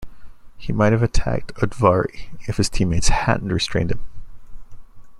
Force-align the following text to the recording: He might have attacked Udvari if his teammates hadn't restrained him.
He 0.57 0.73
might 0.73 0.93
have 0.93 1.03
attacked 1.03 1.53
Udvari 1.57 2.29
if 2.47 2.57
his 2.57 2.69
teammates 2.69 3.09
hadn't 3.09 3.51
restrained 3.53 3.91
him. 3.91 4.03